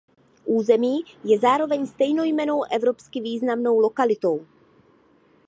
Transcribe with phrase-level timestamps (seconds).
[0.45, 4.45] Území je zároveň stejnojmennou evropsky významnou lokalitou.